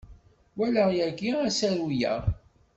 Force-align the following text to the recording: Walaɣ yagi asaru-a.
Walaɣ 0.57 0.89
yagi 0.97 1.31
asaru-a. 1.47 2.13